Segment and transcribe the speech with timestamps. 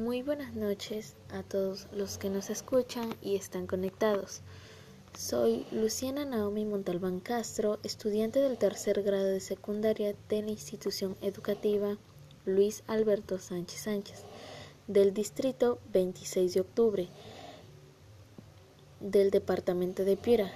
[0.00, 4.40] Muy buenas noches a todos los que nos escuchan y están conectados.
[5.12, 11.98] Soy Luciana Naomi Montalbán Castro, estudiante del tercer grado de secundaria de la institución educativa
[12.46, 14.22] Luis Alberto Sánchez Sánchez,
[14.86, 17.08] del distrito 26 de octubre,
[19.00, 20.50] del departamento de Piura.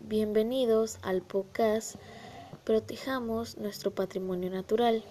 [0.00, 1.94] Bienvenidos al podcast
[2.64, 5.04] Protejamos nuestro patrimonio natural.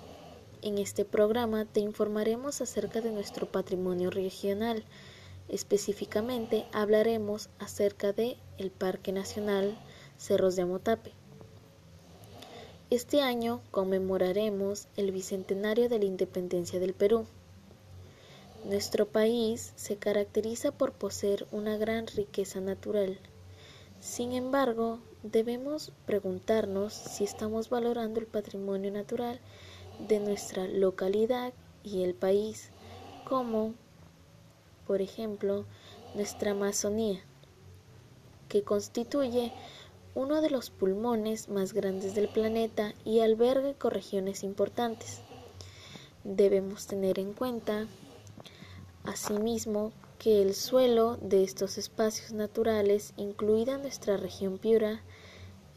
[0.63, 4.85] En este programa te informaremos acerca de nuestro patrimonio regional.
[5.49, 9.77] Específicamente hablaremos acerca de el Parque Nacional
[10.17, 11.11] Cerros de Amotape.
[12.89, 17.25] Este año conmemoraremos el bicentenario de la independencia del Perú.
[18.63, 23.19] Nuestro país se caracteriza por poseer una gran riqueza natural.
[23.99, 29.41] Sin embargo, debemos preguntarnos si estamos valorando el patrimonio natural
[29.99, 32.71] de nuestra localidad y el país,
[33.27, 33.73] como,
[34.87, 35.65] por ejemplo,
[36.15, 37.21] nuestra Amazonía,
[38.49, 39.51] que constituye
[40.15, 45.21] uno de los pulmones más grandes del planeta y alberga ecorregiones importantes.
[46.23, 47.87] Debemos tener en cuenta,
[49.03, 55.01] asimismo, que el suelo de estos espacios naturales, incluida nuestra región Piura,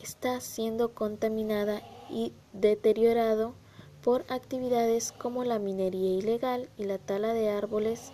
[0.00, 3.54] está siendo contaminada y deteriorado
[4.06, 8.12] por actividades como la minería ilegal y la tala de árboles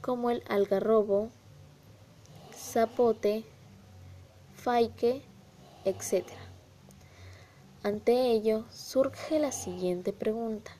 [0.00, 1.30] como el algarrobo,
[2.54, 3.42] zapote,
[4.54, 5.22] faique,
[5.84, 6.28] etc.
[7.82, 10.70] Ante ello surge la siguiente pregunta.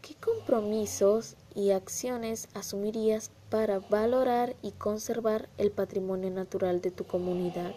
[0.00, 7.74] ¿Qué compromisos y acciones asumirías para valorar y conservar el patrimonio natural de tu comunidad?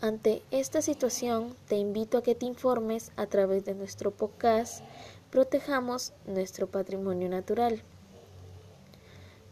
[0.00, 4.84] Ante esta situación, te invito a que te informes a través de nuestro podcast
[5.30, 7.82] Protejamos nuestro patrimonio natural,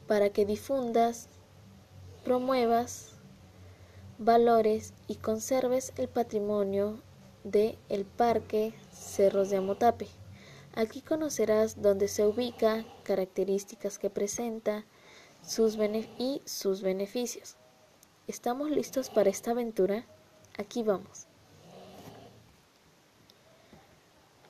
[0.06, 1.28] para que difundas,
[2.24, 3.10] promuevas,
[4.18, 7.02] valores y conserves el patrimonio
[7.44, 10.08] de el Parque Cerros de Amotape.
[10.74, 14.86] Aquí conocerás dónde se ubica, características que presenta
[15.42, 15.76] sus
[16.18, 17.56] y sus beneficios.
[18.28, 20.06] ¿Estamos listos para esta aventura?
[20.58, 21.26] Aquí vamos.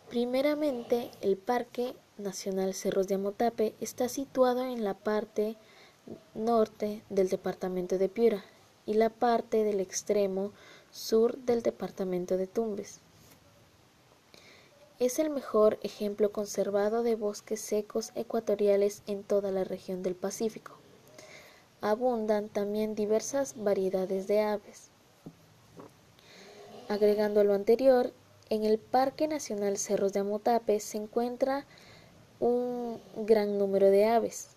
[0.09, 5.56] Primeramente, el Parque Nacional Cerros de Amotape está situado en la parte
[6.34, 8.45] norte del departamento de Piura
[8.87, 10.53] y la parte del extremo
[10.93, 13.00] sur del departamento de Tumbes.
[14.99, 20.78] Es el mejor ejemplo conservado de bosques secos ecuatoriales en toda la región del Pacífico.
[21.83, 24.89] Abundan también diversas variedades de aves.
[26.89, 28.13] Agregando a lo anterior,
[28.49, 31.67] en el Parque Nacional Cerros de Amotape se encuentra
[32.39, 34.51] un gran número de aves.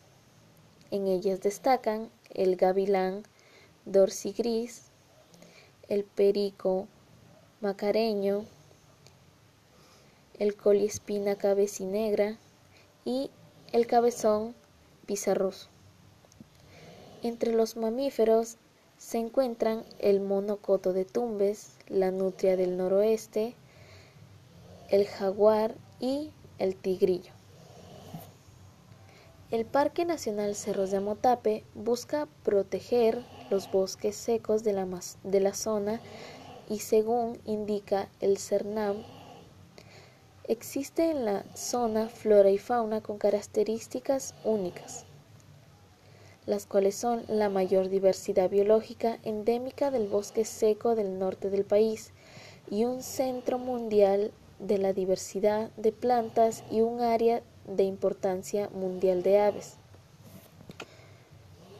[0.92, 3.24] En ellas destacan el gavilán
[3.86, 4.92] dorsigris,
[5.88, 6.88] el perico
[7.62, 8.46] macareño,
[10.38, 12.38] el coliespina cabecinegra
[13.06, 13.32] y
[13.72, 14.54] el cabezón
[15.08, 15.68] pizarroso.
[17.24, 18.58] Entre los mamíferos
[19.00, 23.56] se encuentran el monocoto de Tumbes, la nutria del noroeste,
[24.90, 27.32] el jaguar y el tigrillo.
[29.50, 34.88] El Parque Nacional Cerros de Amotape busca proteger los bosques secos de la,
[35.24, 36.00] de la zona
[36.70, 39.04] y según indica el CERNAM
[40.50, 45.06] Existe en la zona flora y fauna con características únicas,
[46.50, 52.12] las cuales son la mayor diversidad biológica endémica del bosque seco del norte del país
[52.72, 59.22] y un centro mundial de la diversidad de plantas y un área de importancia mundial
[59.22, 59.76] de aves.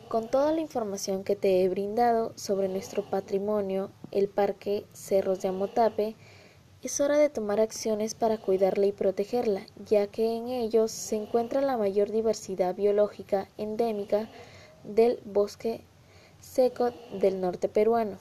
[0.08, 5.48] Con toda la información que te he brindado sobre nuestro patrimonio, el Parque Cerros de
[5.48, 6.16] Amotape,
[6.84, 11.60] es hora de tomar acciones para cuidarla y protegerla, ya que en ellos se encuentra
[11.62, 14.30] la mayor diversidad biológica endémica
[14.84, 15.82] del bosque
[16.40, 18.18] seco del norte peruano.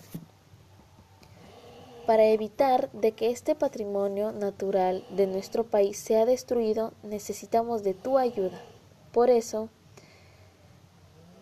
[2.06, 8.16] Para evitar de que este patrimonio natural de nuestro país sea destruido, necesitamos de tu
[8.16, 8.62] ayuda.
[9.12, 9.68] Por eso,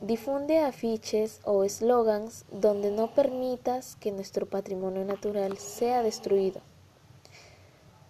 [0.01, 6.61] difunde afiches o eslogans donde no permitas que nuestro patrimonio natural sea destruido.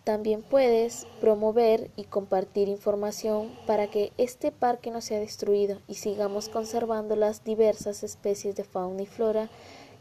[0.07, 6.49] También puedes promover y compartir información para que este parque no sea destruido y sigamos
[6.49, 9.51] conservando las diversas especies de fauna y flora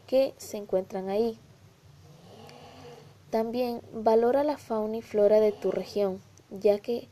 [0.06, 1.40] que se encuentran ahí.
[3.30, 7.08] También valora la fauna y flora de tu región, ya que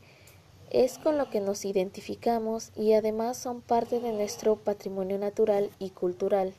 [0.71, 5.89] Es con lo que nos identificamos y además son parte de nuestro patrimonio natural y
[5.89, 6.53] cultural.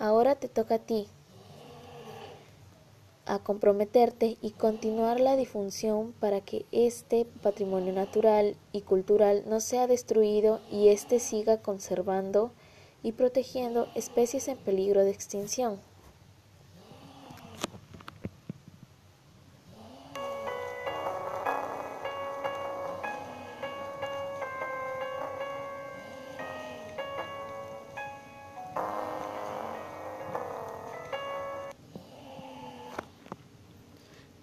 [0.00, 1.06] Ahora te toca a ti
[3.26, 9.86] a comprometerte y continuar la difusión para que este patrimonio natural y cultural no sea
[9.86, 12.52] destruido y éste siga conservando
[13.02, 15.80] y protegiendo especies en peligro de extinción.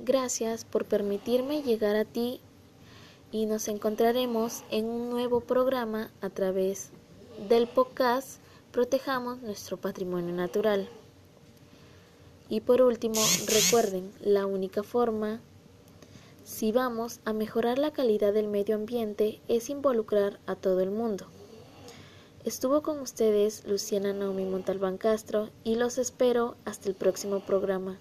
[0.05, 2.41] Gracias por permitirme llegar a ti
[3.31, 6.89] y nos encontraremos en un nuevo programa a través
[7.47, 8.39] del podcast
[8.73, 10.89] Protejamos nuestro patrimonio natural.
[12.49, 13.15] Y por último,
[13.47, 15.39] recuerden, la única forma
[16.43, 21.27] si vamos a mejorar la calidad del medio ambiente es involucrar a todo el mundo.
[22.43, 27.97] Estuvo con ustedes Luciana Naomi Montalbán Castro y los espero hasta el próximo programa.